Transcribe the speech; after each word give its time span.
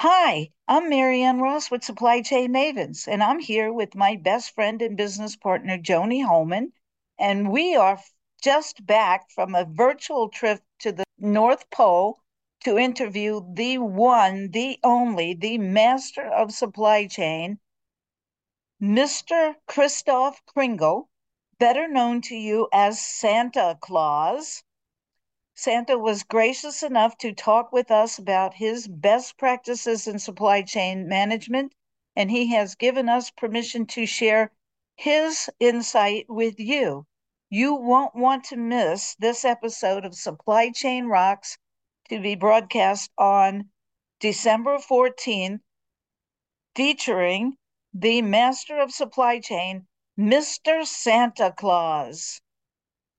Hi, 0.00 0.50
I'm 0.68 0.90
Marianne 0.90 1.40
Ross 1.40 1.70
with 1.70 1.82
Supply 1.82 2.20
Chain 2.20 2.52
Mavens, 2.52 3.08
and 3.08 3.22
I'm 3.22 3.38
here 3.38 3.72
with 3.72 3.94
my 3.94 4.14
best 4.16 4.54
friend 4.54 4.82
and 4.82 4.94
business 4.94 5.36
partner, 5.36 5.78
Joni 5.78 6.22
Holman. 6.22 6.74
And 7.18 7.50
we 7.50 7.74
are 7.76 7.98
just 8.42 8.84
back 8.84 9.30
from 9.30 9.54
a 9.54 9.64
virtual 9.64 10.28
trip 10.28 10.62
to 10.80 10.92
the 10.92 11.04
North 11.16 11.70
Pole 11.70 12.20
to 12.64 12.76
interview 12.76 13.40
the 13.54 13.78
one, 13.78 14.50
the 14.50 14.78
only, 14.84 15.32
the 15.32 15.56
master 15.56 16.26
of 16.26 16.52
supply 16.52 17.06
chain, 17.06 17.58
Mr. 18.78 19.54
Christoph 19.66 20.44
Kringle, 20.44 21.08
better 21.58 21.88
known 21.88 22.20
to 22.20 22.36
you 22.36 22.68
as 22.70 23.00
Santa 23.00 23.78
Claus. 23.80 24.62
Santa 25.58 25.98
was 25.98 26.22
gracious 26.22 26.82
enough 26.82 27.16
to 27.16 27.32
talk 27.32 27.72
with 27.72 27.90
us 27.90 28.18
about 28.18 28.52
his 28.52 28.86
best 28.86 29.38
practices 29.38 30.06
in 30.06 30.18
supply 30.18 30.60
chain 30.60 31.08
management, 31.08 31.72
and 32.14 32.30
he 32.30 32.52
has 32.52 32.74
given 32.74 33.08
us 33.08 33.30
permission 33.30 33.86
to 33.86 34.04
share 34.04 34.52
his 34.96 35.48
insight 35.58 36.26
with 36.28 36.60
you. 36.60 37.06
You 37.48 37.74
won't 37.74 38.14
want 38.14 38.44
to 38.44 38.56
miss 38.56 39.14
this 39.14 39.46
episode 39.46 40.04
of 40.04 40.14
Supply 40.14 40.70
Chain 40.72 41.06
Rocks 41.06 41.56
to 42.10 42.20
be 42.20 42.34
broadcast 42.34 43.10
on 43.16 43.70
December 44.20 44.76
14th, 44.76 45.60
featuring 46.74 47.56
the 47.94 48.20
master 48.20 48.78
of 48.78 48.92
supply 48.92 49.40
chain, 49.40 49.86
Mr. 50.18 50.86
Santa 50.86 51.50
Claus. 51.56 52.42